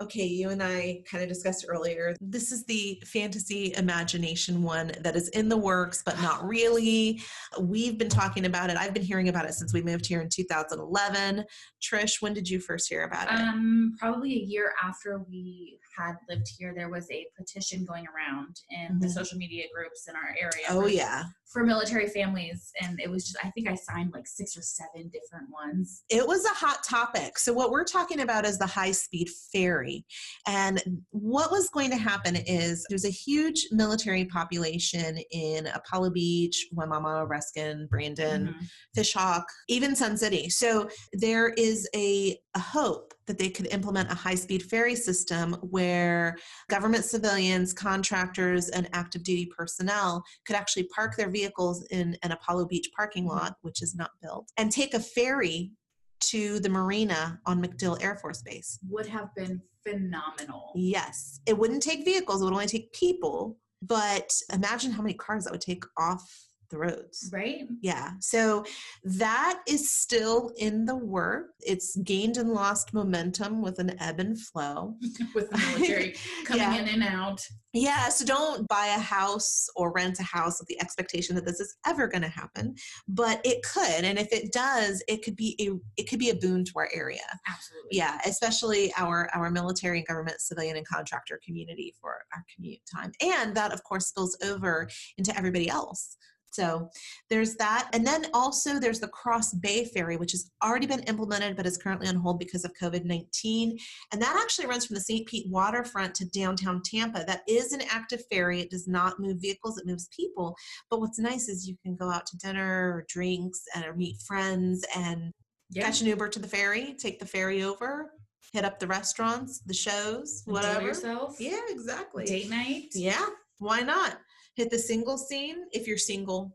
Okay, 0.00 0.24
you 0.26 0.50
and 0.50 0.62
I 0.62 1.02
kind 1.10 1.24
of 1.24 1.28
discussed 1.28 1.64
earlier. 1.68 2.14
This 2.20 2.52
is 2.52 2.64
the 2.66 3.02
fantasy 3.04 3.72
imagination 3.76 4.62
one 4.62 4.92
that 5.00 5.16
is 5.16 5.28
in 5.30 5.48
the 5.48 5.56
works, 5.56 6.02
but 6.06 6.20
not 6.22 6.46
really. 6.46 7.20
We've 7.60 7.98
been 7.98 8.08
talking 8.08 8.46
about 8.46 8.70
it. 8.70 8.76
I've 8.76 8.94
been 8.94 9.02
hearing 9.02 9.28
about 9.28 9.46
it 9.46 9.54
since 9.54 9.74
we 9.74 9.82
moved 9.82 10.06
here 10.06 10.20
in 10.20 10.28
2011. 10.28 11.44
Trish, 11.82 12.22
when 12.22 12.32
did 12.32 12.48
you 12.48 12.60
first 12.60 12.88
hear 12.88 13.02
about 13.02 13.26
it? 13.26 13.40
Um, 13.40 13.96
probably 13.98 14.34
a 14.34 14.44
year 14.44 14.72
after 14.84 15.24
we 15.28 15.80
had 15.96 16.14
lived 16.28 16.46
here, 16.56 16.72
there 16.76 16.90
was 16.90 17.10
a 17.10 17.26
petition 17.36 17.84
going 17.84 18.06
around 18.06 18.60
in 18.70 19.00
the 19.00 19.08
Mhm. 19.08 19.12
social 19.14 19.36
media 19.36 19.64
groups 19.74 20.06
in 20.08 20.14
our 20.14 20.28
area. 20.40 20.66
oh, 20.68 20.86
yeah. 20.86 21.24
For 21.52 21.64
military 21.64 22.08
families, 22.08 22.70
and 22.82 23.00
it 23.00 23.10
was 23.10 23.24
just 23.24 23.38
I 23.42 23.50
think 23.50 23.68
I 23.68 23.74
signed 23.74 24.12
like 24.12 24.26
six 24.26 24.56
or 24.56 24.60
seven 24.62 25.10
different 25.10 25.50
ones. 25.50 26.02
It 26.10 26.26
was 26.26 26.44
a 26.44 26.50
hot 26.50 26.84
topic. 26.84 27.38
So, 27.38 27.52
what 27.54 27.70
we're 27.70 27.84
talking 27.84 28.20
about 28.20 28.44
is 28.44 28.58
the 28.58 28.66
high 28.66 28.92
speed 28.92 29.28
ferry. 29.52 30.04
And 30.46 30.82
what 31.10 31.50
was 31.50 31.70
going 31.70 31.90
to 31.90 31.96
happen 31.96 32.36
is 32.36 32.84
there's 32.90 33.06
a 33.06 33.10
huge 33.10 33.66
military 33.70 34.26
population 34.26 35.18
in 35.30 35.68
Apollo 35.68 36.10
Beach, 36.10 36.68
Wimauma, 36.76 37.26
Ruskin, 37.28 37.86
Brandon, 37.90 38.48
Mhm. 38.48 38.68
Fishhawk, 38.96 39.44
even 39.68 39.96
Sun 39.96 40.18
City. 40.18 40.50
So 40.50 40.88
there 41.14 41.48
is 41.50 41.88
a, 41.94 42.38
a 42.54 42.60
hope 42.60 43.14
that 43.28 43.38
they 43.38 43.48
could 43.48 43.68
implement 43.68 44.10
a 44.10 44.14
high 44.14 44.34
speed 44.34 44.64
ferry 44.64 44.96
system 44.96 45.54
where 45.70 46.36
government 46.68 47.04
civilians, 47.04 47.72
contractors, 47.72 48.68
and 48.70 48.88
active 48.92 49.22
duty 49.22 49.46
personnel 49.56 50.24
could 50.46 50.56
actually 50.56 50.84
park 50.88 51.16
their 51.16 51.30
vehicles 51.30 51.86
in 51.90 52.16
an 52.24 52.32
Apollo 52.32 52.66
Beach 52.66 52.90
parking 52.96 53.24
Mhm. 53.24 53.28
lot, 53.28 53.56
which 53.62 53.80
is 53.82 53.94
not 53.94 54.10
built, 54.20 54.50
and 54.56 54.72
take 54.72 54.94
a 54.94 55.00
ferry 55.00 55.72
to 56.20 56.58
the 56.58 56.68
marina 56.68 57.40
on 57.46 57.62
MacDill 57.62 58.02
Air 58.02 58.16
Force 58.16 58.42
Base. 58.42 58.80
Would 58.88 59.06
have 59.06 59.32
been 59.36 59.62
phenomenal. 59.86 60.72
Yes, 60.74 61.40
it 61.46 61.56
wouldn't 61.56 61.82
take 61.82 62.04
vehicles, 62.04 62.40
it 62.40 62.44
would 62.44 62.52
only 62.52 62.66
take 62.66 62.92
people. 62.92 63.58
But 63.80 64.32
imagine 64.52 64.90
how 64.90 65.02
many 65.02 65.14
cars 65.14 65.44
that 65.44 65.52
would 65.52 65.60
take 65.60 65.84
off 65.96 66.47
the 66.70 66.78
roads. 66.78 67.30
Right? 67.32 67.66
Yeah. 67.80 68.12
So 68.20 68.64
that 69.04 69.60
is 69.66 69.90
still 69.90 70.52
in 70.58 70.84
the 70.84 70.96
work. 70.96 71.50
It's 71.60 71.96
gained 71.98 72.36
and 72.36 72.50
lost 72.50 72.94
momentum 72.94 73.62
with 73.62 73.78
an 73.78 74.00
ebb 74.00 74.20
and 74.20 74.38
flow. 74.40 74.94
With 75.34 75.50
the 75.50 75.58
military 75.58 76.14
coming 76.44 76.62
Yeah. 76.62 76.76
in 76.76 76.88
and 76.88 77.02
out. 77.02 77.40
Yeah. 77.74 78.08
So 78.08 78.24
don't 78.24 78.66
buy 78.68 78.86
a 78.96 78.98
house 78.98 79.66
or 79.76 79.92
rent 79.92 80.18
a 80.20 80.22
house 80.22 80.58
with 80.58 80.68
the 80.68 80.80
expectation 80.80 81.34
that 81.36 81.44
this 81.44 81.60
is 81.60 81.76
ever 81.86 82.08
going 82.08 82.22
to 82.22 82.28
happen, 82.28 82.74
but 83.06 83.40
it 83.44 83.58
could. 83.62 84.04
And 84.04 84.18
if 84.18 84.32
it 84.32 84.52
does, 84.52 85.02
it 85.06 85.22
could 85.22 85.36
be 85.36 85.54
a 85.60 86.00
it 86.00 86.08
could 86.08 86.18
be 86.18 86.30
a 86.30 86.34
boon 86.34 86.64
to 86.64 86.72
our 86.76 86.88
area. 86.94 87.20
Absolutely. 87.48 87.90
Yeah, 87.92 88.18
especially 88.26 88.92
our 88.96 89.28
our 89.34 89.50
military 89.50 89.98
and 89.98 90.06
government 90.06 90.40
civilian 90.40 90.76
and 90.76 90.86
contractor 90.88 91.38
community 91.44 91.94
for 92.00 92.22
our 92.34 92.44
commute 92.54 92.80
time. 92.92 93.12
And 93.22 93.54
that 93.54 93.72
of 93.72 93.82
course 93.84 94.06
spills 94.06 94.36
over 94.42 94.88
into 95.18 95.36
everybody 95.36 95.68
else. 95.68 96.16
So 96.50 96.88
there's 97.30 97.54
that. 97.56 97.88
And 97.92 98.06
then 98.06 98.26
also 98.34 98.78
there's 98.80 99.00
the 99.00 99.08
Cross 99.08 99.54
Bay 99.54 99.84
Ferry, 99.84 100.16
which 100.16 100.32
has 100.32 100.50
already 100.64 100.86
been 100.86 101.02
implemented 101.04 101.56
but 101.56 101.66
is 101.66 101.76
currently 101.76 102.08
on 102.08 102.16
hold 102.16 102.38
because 102.38 102.64
of 102.64 102.72
COVID 102.80 103.04
19. 103.04 103.78
And 104.12 104.22
that 104.22 104.38
actually 104.42 104.66
runs 104.66 104.86
from 104.86 104.94
the 104.94 105.00
St. 105.00 105.26
Pete 105.26 105.46
waterfront 105.50 106.14
to 106.16 106.26
downtown 106.26 106.82
Tampa. 106.84 107.24
That 107.26 107.42
is 107.48 107.72
an 107.72 107.82
active 107.90 108.22
ferry. 108.30 108.60
It 108.60 108.70
does 108.70 108.88
not 108.88 109.20
move 109.20 109.40
vehicles, 109.40 109.78
it 109.78 109.86
moves 109.86 110.08
people. 110.14 110.56
But 110.90 111.00
what's 111.00 111.18
nice 111.18 111.48
is 111.48 111.68
you 111.68 111.76
can 111.84 111.96
go 111.96 112.10
out 112.10 112.26
to 112.26 112.36
dinner 112.38 112.94
or 112.94 113.04
drinks 113.08 113.62
and 113.74 113.84
or 113.84 113.94
meet 113.94 114.16
friends 114.26 114.84
and 114.96 115.32
Yeah. 115.70 115.84
catch 115.84 116.00
an 116.00 116.06
Uber 116.06 116.28
to 116.30 116.38
the 116.38 116.48
ferry, 116.48 116.94
take 116.98 117.18
the 117.18 117.26
ferry 117.26 117.62
over, 117.62 118.12
hit 118.52 118.64
up 118.64 118.78
the 118.78 118.86
restaurants, 118.86 119.60
the 119.66 119.74
shows, 119.74 120.42
whatever. 120.46 120.80
yourself. 120.86 121.36
Yeah, 121.38 121.60
exactly. 121.68 122.24
Date 122.24 122.48
night. 122.48 122.86
Yeah, 122.94 123.26
why 123.58 123.80
not? 123.80 124.18
Hit 124.58 124.70
the 124.70 124.78
single 124.78 125.16
scene 125.16 125.66
if 125.70 125.86
you're 125.86 125.96
single. 125.96 126.52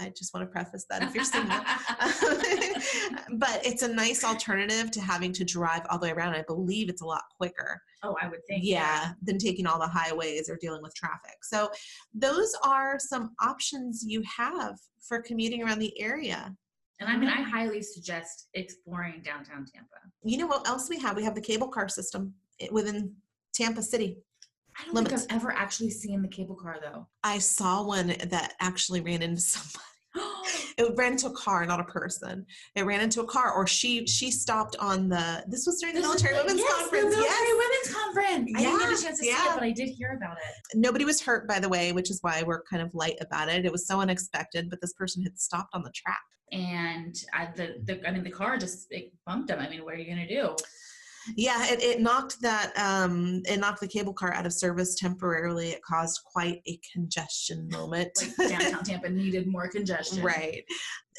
I 0.00 0.08
just 0.08 0.34
want 0.34 0.44
to 0.44 0.50
preface 0.50 0.86
that 0.90 1.04
if 1.04 1.14
you're 1.14 1.22
single. 1.22 1.56
but 3.38 3.64
it's 3.64 3.82
a 3.84 3.88
nice 3.94 4.24
alternative 4.24 4.90
to 4.90 5.00
having 5.00 5.32
to 5.34 5.44
drive 5.44 5.82
all 5.88 6.00
the 6.00 6.06
way 6.06 6.10
around. 6.10 6.34
I 6.34 6.42
believe 6.48 6.88
it's 6.88 7.02
a 7.02 7.06
lot 7.06 7.22
quicker. 7.36 7.80
oh, 8.02 8.16
I 8.20 8.26
would 8.26 8.40
think. 8.48 8.64
Yeah, 8.64 9.12
than 9.22 9.38
taking 9.38 9.68
all 9.68 9.78
the 9.78 9.86
highways 9.86 10.50
or 10.50 10.58
dealing 10.60 10.82
with 10.82 10.96
traffic. 10.96 11.36
So, 11.44 11.70
those 12.12 12.52
are 12.64 12.98
some 12.98 13.36
options 13.40 14.02
you 14.04 14.20
have 14.36 14.76
for 15.00 15.22
commuting 15.22 15.62
around 15.62 15.78
the 15.78 15.96
area. 16.02 16.52
And 16.98 17.08
I 17.08 17.16
mean, 17.16 17.28
I 17.28 17.40
highly 17.42 17.82
suggest 17.82 18.48
exploring 18.54 19.22
downtown 19.24 19.64
Tampa. 19.64 19.94
You 20.24 20.38
know 20.38 20.48
what 20.48 20.66
else 20.66 20.88
we 20.90 20.98
have? 20.98 21.14
We 21.14 21.22
have 21.22 21.36
the 21.36 21.40
cable 21.40 21.68
car 21.68 21.88
system 21.88 22.34
eh, 22.58 22.66
within 22.72 23.14
Tampa 23.54 23.80
City. 23.80 24.18
I 24.78 24.84
don't 24.84 24.94
Limits. 24.94 25.22
think 25.22 25.32
I've 25.32 25.36
ever 25.36 25.52
actually 25.52 25.90
seen 25.90 26.22
the 26.22 26.28
cable 26.28 26.56
car 26.56 26.78
though. 26.82 27.06
I 27.22 27.38
saw 27.38 27.82
one 27.82 28.08
that 28.08 28.54
actually 28.60 29.00
ran 29.00 29.22
into 29.22 29.40
somebody. 29.40 29.78
It 30.76 30.92
ran 30.96 31.12
into 31.12 31.28
a 31.28 31.32
car, 31.32 31.64
not 31.66 31.78
a 31.78 31.84
person. 31.84 32.44
It 32.74 32.82
ran 32.84 33.00
into 33.00 33.20
a 33.20 33.26
car, 33.26 33.52
or 33.52 33.64
she 33.64 34.06
she 34.08 34.32
stopped 34.32 34.74
on 34.80 35.08
the. 35.08 35.44
This 35.46 35.66
was 35.66 35.78
during 35.80 35.94
the 35.94 36.00
This 36.00 36.08
military 36.08 36.34
women's 36.36 36.58
yes, 36.58 36.72
conference. 36.80 37.14
The 37.14 37.20
military 37.20 37.48
yes, 37.48 37.64
women's 37.64 37.94
conference. 37.94 38.52
I 38.56 38.60
didn't 38.60 38.78
get 38.80 38.98
a 38.98 39.02
chance 39.02 39.18
to 39.18 39.24
see 39.24 39.30
it, 39.30 39.54
but 39.54 39.62
I 39.62 39.70
did 39.70 39.88
hear 39.90 40.14
about 40.20 40.36
it. 40.38 40.76
nobody 40.76 41.04
was 41.04 41.22
hurt, 41.22 41.46
by 41.46 41.60
the 41.60 41.68
way, 41.68 41.92
which 41.92 42.10
is 42.10 42.18
why 42.22 42.42
we're 42.42 42.62
kind 42.64 42.82
of 42.82 42.92
light 42.92 43.16
about 43.20 43.48
it. 43.48 43.64
It 43.64 43.70
was 43.70 43.86
so 43.86 44.00
unexpected, 44.00 44.68
but 44.68 44.80
this 44.80 44.92
person 44.94 45.22
had 45.22 45.38
stopped 45.38 45.72
on 45.74 45.84
the 45.84 45.92
track. 45.94 46.22
And 46.50 47.14
I, 47.32 47.50
the, 47.54 47.76
the 47.84 48.06
I 48.06 48.10
mean, 48.10 48.24
the 48.24 48.30
car 48.30 48.58
just 48.58 48.88
it 48.90 49.12
bumped 49.26 49.50
him. 49.50 49.60
I 49.60 49.68
mean, 49.68 49.84
what 49.84 49.94
are 49.94 49.98
you 49.98 50.08
gonna 50.12 50.26
do? 50.28 50.56
Yeah, 51.36 51.66
it, 51.66 51.82
it 51.82 52.00
knocked 52.00 52.40
that 52.42 52.72
um 52.78 53.42
it 53.46 53.58
knocked 53.58 53.80
the 53.80 53.88
cable 53.88 54.12
car 54.12 54.32
out 54.34 54.46
of 54.46 54.52
service 54.52 54.94
temporarily. 54.94 55.70
It 55.70 55.82
caused 55.82 56.20
quite 56.24 56.60
a 56.66 56.78
congestion 56.92 57.68
moment. 57.70 58.10
Like 58.38 58.50
downtown 58.50 58.84
Tampa 58.84 59.10
needed 59.10 59.46
more 59.46 59.68
congestion. 59.68 60.22
Right. 60.34 60.64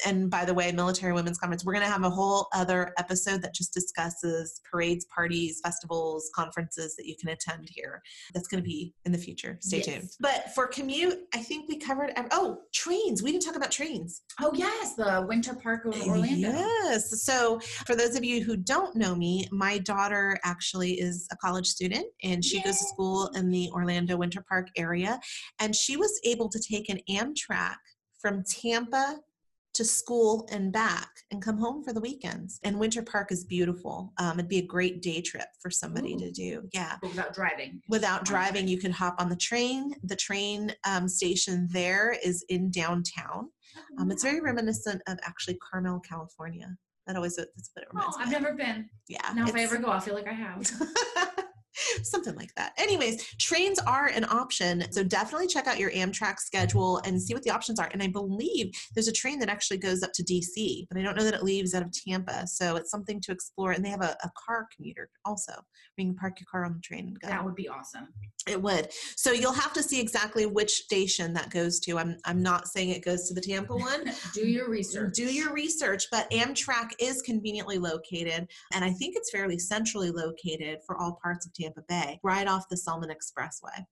And 0.04 0.30
by 0.30 0.44
the 0.44 0.52
way, 0.52 0.70
military 0.72 1.12
women's 1.12 1.38
conference, 1.38 1.64
we're 1.64 1.72
going 1.72 1.84
to 1.84 1.90
have 1.90 2.04
a 2.04 2.10
whole 2.10 2.48
other 2.52 2.92
episode 2.98 3.42
that 3.42 3.54
just 3.54 3.72
discusses 3.72 4.60
parades, 4.70 5.06
parties, 5.14 5.60
festivals, 5.62 6.30
conferences 6.34 6.96
that 6.96 7.06
you 7.06 7.14
can 7.18 7.30
attend 7.30 7.68
here. 7.70 8.02
That's 8.34 8.48
going 8.48 8.62
to 8.62 8.66
be 8.68 8.94
in 9.04 9.12
the 9.12 9.18
future. 9.18 9.58
Stay 9.60 9.78
Yes. 9.78 9.86
tuned. 9.86 10.10
But 10.20 10.54
for 10.54 10.66
commute, 10.66 11.20
I 11.34 11.38
think 11.38 11.68
we 11.68 11.78
covered. 11.78 12.12
Oh, 12.30 12.58
trains. 12.74 13.22
We 13.22 13.32
didn't 13.32 13.44
talk 13.44 13.56
about 13.56 13.70
trains. 13.70 14.22
Oh 14.40 14.50
yes, 14.54 14.94
the 14.94 15.24
Winter 15.28 15.54
Park 15.54 15.84
of 15.86 15.94
Orlando. 16.02 16.50
Yes. 16.50 17.22
So, 17.22 17.60
for 17.86 17.94
those 17.94 18.16
of 18.16 18.24
you 18.24 18.42
who 18.42 18.56
don't 18.56 18.96
know 18.96 19.14
me, 19.14 19.46
my 19.50 19.78
daughter 19.78 20.38
actually 20.44 21.00
is 21.00 21.26
a 21.32 21.36
college 21.36 21.66
student 21.66 22.06
and 22.22 22.44
she 22.44 22.62
goes 22.62 22.78
to 22.78 22.84
school 22.84 23.28
in 23.34 23.50
the 23.50 23.70
Orlando 23.72 24.16
Winter 24.16 24.44
Park 24.48 24.68
area. 24.76 25.18
And 25.60 25.74
she 25.74 25.96
was 25.96 26.20
able 26.24 26.48
to 26.48 26.58
take 26.58 26.88
an 26.88 27.00
Amtrak 27.10 27.76
from 28.20 28.42
Tampa 28.44 29.18
to 29.76 29.84
school 29.84 30.48
and 30.50 30.72
back 30.72 31.10
and 31.30 31.42
come 31.42 31.58
home 31.58 31.84
for 31.84 31.92
the 31.92 32.00
weekends. 32.00 32.58
And 32.64 32.78
Winter 32.78 33.02
Park 33.02 33.30
is 33.30 33.44
beautiful. 33.44 34.12
Um, 34.18 34.38
it'd 34.38 34.48
be 34.48 34.58
a 34.58 34.66
great 34.66 35.02
day 35.02 35.20
trip 35.20 35.48
for 35.60 35.70
somebody 35.70 36.14
Ooh. 36.14 36.18
to 36.18 36.30
do. 36.30 36.68
Yeah. 36.72 36.96
But 37.00 37.10
without 37.10 37.34
driving. 37.34 37.80
Without 37.88 38.24
driving, 38.24 38.66
you 38.68 38.78
can 38.78 38.90
hop 38.92 39.16
on 39.18 39.28
the 39.28 39.36
train. 39.36 39.94
The 40.02 40.16
train 40.16 40.74
um, 40.86 41.08
station 41.08 41.68
there 41.70 42.16
is 42.24 42.44
in 42.48 42.70
downtown. 42.70 43.50
Um, 43.98 44.10
it's 44.10 44.22
very 44.22 44.40
reminiscent 44.40 45.02
of 45.06 45.18
actually 45.22 45.58
Carmel, 45.70 46.00
California. 46.00 46.74
That 47.06 47.16
always 47.16 47.36
that's 47.36 47.70
what 47.74 47.82
it 47.82 47.88
Oh, 47.92 47.98
reminds 47.98 48.18
me. 48.18 48.24
I've 48.24 48.32
never 48.32 48.54
been. 48.54 48.88
Yeah. 49.08 49.32
Now, 49.34 49.46
if 49.46 49.54
I 49.54 49.60
ever 49.60 49.76
go, 49.76 49.88
I'll 49.88 50.00
feel 50.00 50.14
like 50.14 50.26
I 50.26 50.32
have. 50.32 50.68
Something 52.02 52.34
like 52.36 52.54
that. 52.56 52.72
Anyways, 52.78 53.24
trains 53.38 53.78
are 53.80 54.06
an 54.06 54.24
option. 54.24 54.84
So 54.92 55.02
definitely 55.02 55.46
check 55.46 55.66
out 55.66 55.78
your 55.78 55.90
Amtrak 55.90 56.38
schedule 56.38 56.98
and 57.04 57.20
see 57.20 57.34
what 57.34 57.42
the 57.42 57.50
options 57.50 57.78
are. 57.78 57.88
And 57.92 58.02
I 58.02 58.08
believe 58.08 58.72
there's 58.94 59.08
a 59.08 59.12
train 59.12 59.38
that 59.40 59.48
actually 59.48 59.78
goes 59.78 60.02
up 60.02 60.12
to 60.14 60.24
DC, 60.24 60.86
but 60.88 60.98
I 60.98 61.02
don't 61.02 61.16
know 61.16 61.24
that 61.24 61.34
it 61.34 61.42
leaves 61.42 61.74
out 61.74 61.82
of 61.82 61.92
Tampa. 61.92 62.46
So 62.46 62.76
it's 62.76 62.90
something 62.90 63.20
to 63.22 63.32
explore. 63.32 63.72
And 63.72 63.84
they 63.84 63.90
have 63.90 64.02
a, 64.02 64.16
a 64.22 64.30
car 64.46 64.66
commuter 64.74 65.10
also 65.24 65.52
where 65.52 66.06
you 66.06 66.12
can 66.12 66.16
park 66.16 66.40
your 66.40 66.46
car 66.50 66.64
on 66.64 66.74
the 66.74 66.80
train 66.80 67.08
and 67.08 67.20
go. 67.20 67.28
That 67.28 67.44
would 67.44 67.54
be 67.54 67.68
awesome. 67.68 68.08
It 68.46 68.60
would. 68.62 68.90
So 69.16 69.32
you'll 69.32 69.52
have 69.52 69.72
to 69.72 69.82
see 69.82 70.00
exactly 70.00 70.46
which 70.46 70.70
station 70.70 71.32
that 71.34 71.50
goes 71.50 71.80
to. 71.80 71.98
I'm 71.98 72.16
I'm 72.24 72.42
not 72.42 72.68
saying 72.68 72.90
it 72.90 73.04
goes 73.04 73.26
to 73.28 73.34
the 73.34 73.40
Tampa 73.40 73.74
one. 73.76 74.12
Do 74.34 74.46
your 74.46 74.68
research. 74.68 75.14
Do 75.14 75.24
your 75.24 75.52
research, 75.52 76.04
but 76.10 76.30
Amtrak 76.30 76.90
is 77.00 77.22
conveniently 77.22 77.78
located, 77.78 78.48
and 78.72 78.84
I 78.84 78.92
think 78.92 79.16
it's 79.16 79.30
fairly 79.30 79.58
centrally 79.58 80.10
located 80.10 80.78
for 80.86 80.96
all 80.96 81.18
parts 81.22 81.46
of 81.46 81.52
Tampa 81.66 81.82
Bay, 81.88 82.20
right 82.22 82.46
off 82.46 82.68
the 82.68 82.76
Selmon 82.76 83.10
Expressway. 83.10 83.84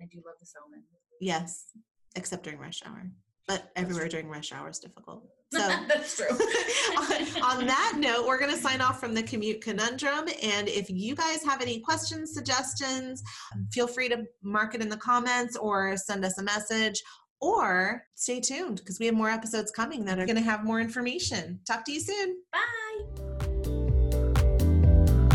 I 0.00 0.04
do 0.10 0.18
love 0.26 0.36
the 0.38 0.46
Selmon. 0.46 0.82
Yes, 1.20 1.66
except 2.14 2.44
during 2.44 2.58
rush 2.58 2.82
hour. 2.84 3.10
But 3.48 3.70
everywhere 3.76 4.08
during 4.08 4.28
rush 4.28 4.52
hour 4.52 4.68
is 4.68 4.78
difficult. 4.78 5.24
So 5.52 5.60
That's 5.60 6.16
true. 6.16 6.26
on, 6.98 7.60
on 7.60 7.66
that 7.66 7.94
note, 7.98 8.26
we're 8.26 8.38
going 8.38 8.50
to 8.50 8.60
sign 8.60 8.80
off 8.80 8.98
from 8.98 9.14
the 9.14 9.22
commute 9.22 9.60
conundrum. 9.60 10.28
And 10.42 10.68
if 10.68 10.90
you 10.90 11.14
guys 11.14 11.44
have 11.44 11.62
any 11.62 11.78
questions, 11.78 12.34
suggestions, 12.34 13.22
um, 13.54 13.68
feel 13.70 13.86
free 13.86 14.08
to 14.08 14.24
mark 14.42 14.74
it 14.74 14.82
in 14.82 14.88
the 14.88 14.96
comments 14.96 15.56
or 15.56 15.96
send 15.96 16.24
us 16.24 16.38
a 16.38 16.42
message 16.42 17.00
or 17.40 18.02
stay 18.16 18.40
tuned 18.40 18.78
because 18.78 18.98
we 18.98 19.06
have 19.06 19.14
more 19.14 19.30
episodes 19.30 19.70
coming 19.70 20.04
that 20.06 20.18
are 20.18 20.26
going 20.26 20.34
to 20.34 20.42
have 20.42 20.64
more 20.64 20.80
information. 20.80 21.60
Talk 21.64 21.84
to 21.84 21.92
you 21.92 22.00
soon. 22.00 22.38
Bye. 22.52 22.85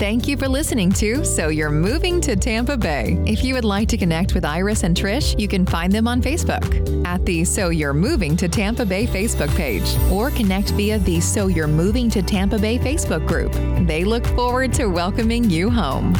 Thank 0.01 0.27
you 0.27 0.35
for 0.35 0.47
listening 0.47 0.91
to 0.93 1.23
So 1.23 1.49
You're 1.49 1.69
Moving 1.69 2.19
to 2.21 2.35
Tampa 2.35 2.75
Bay. 2.75 3.23
If 3.27 3.43
you 3.43 3.53
would 3.53 3.63
like 3.63 3.87
to 3.89 3.97
connect 3.97 4.33
with 4.33 4.43
Iris 4.43 4.81
and 4.81 4.97
Trish, 4.97 5.39
you 5.39 5.47
can 5.47 5.63
find 5.63 5.93
them 5.93 6.07
on 6.07 6.23
Facebook 6.23 7.05
at 7.05 7.23
the 7.23 7.45
So 7.45 7.69
You're 7.69 7.93
Moving 7.93 8.35
to 8.37 8.49
Tampa 8.49 8.83
Bay 8.83 9.05
Facebook 9.05 9.55
page 9.55 9.95
or 10.11 10.31
connect 10.31 10.71
via 10.71 10.97
the 10.97 11.21
So 11.21 11.45
You're 11.45 11.67
Moving 11.67 12.09
to 12.09 12.23
Tampa 12.23 12.57
Bay 12.57 12.79
Facebook 12.79 13.27
group. 13.27 13.53
They 13.87 14.03
look 14.03 14.25
forward 14.25 14.73
to 14.73 14.87
welcoming 14.87 15.47
you 15.47 15.69
home. 15.69 16.15